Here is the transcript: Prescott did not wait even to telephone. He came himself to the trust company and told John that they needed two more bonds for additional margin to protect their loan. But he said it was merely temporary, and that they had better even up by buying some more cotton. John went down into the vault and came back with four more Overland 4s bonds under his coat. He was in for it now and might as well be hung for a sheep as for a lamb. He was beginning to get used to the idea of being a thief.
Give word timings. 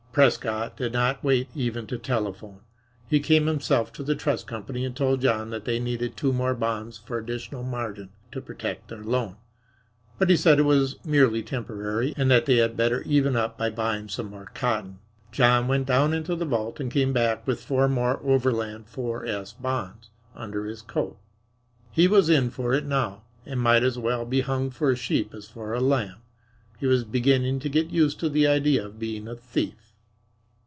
Prescott 0.13 0.75
did 0.75 0.91
not 0.91 1.23
wait 1.23 1.47
even 1.55 1.87
to 1.87 1.97
telephone. 1.97 2.59
He 3.07 3.21
came 3.21 3.45
himself 3.45 3.93
to 3.93 4.03
the 4.03 4.13
trust 4.13 4.45
company 4.45 4.83
and 4.83 4.93
told 4.93 5.21
John 5.21 5.51
that 5.51 5.63
they 5.63 5.79
needed 5.79 6.17
two 6.17 6.33
more 6.33 6.53
bonds 6.53 6.97
for 6.97 7.17
additional 7.17 7.63
margin 7.63 8.09
to 8.33 8.41
protect 8.41 8.89
their 8.89 9.05
loan. 9.05 9.37
But 10.19 10.29
he 10.29 10.35
said 10.35 10.59
it 10.59 10.63
was 10.63 10.97
merely 11.05 11.41
temporary, 11.41 12.13
and 12.17 12.29
that 12.29 12.45
they 12.45 12.57
had 12.57 12.75
better 12.75 13.01
even 13.03 13.37
up 13.37 13.57
by 13.57 13.69
buying 13.69 14.09
some 14.09 14.25
more 14.25 14.51
cotton. 14.53 14.99
John 15.31 15.69
went 15.69 15.87
down 15.87 16.13
into 16.13 16.35
the 16.35 16.43
vault 16.43 16.81
and 16.81 16.91
came 16.91 17.13
back 17.13 17.47
with 17.47 17.63
four 17.63 17.87
more 17.87 18.19
Overland 18.21 18.87
4s 18.87 19.61
bonds 19.61 20.09
under 20.35 20.65
his 20.65 20.81
coat. 20.81 21.17
He 21.89 22.09
was 22.09 22.29
in 22.29 22.49
for 22.49 22.73
it 22.73 22.85
now 22.85 23.23
and 23.45 23.61
might 23.61 23.83
as 23.85 23.97
well 23.97 24.25
be 24.25 24.41
hung 24.41 24.71
for 24.71 24.91
a 24.91 24.97
sheep 24.97 25.33
as 25.33 25.45
for 25.47 25.73
a 25.73 25.79
lamb. 25.79 26.19
He 26.77 26.85
was 26.85 27.05
beginning 27.05 27.59
to 27.59 27.69
get 27.69 27.91
used 27.91 28.19
to 28.19 28.27
the 28.27 28.45
idea 28.45 28.85
of 28.85 28.99
being 28.99 29.25
a 29.29 29.35
thief. 29.35 29.75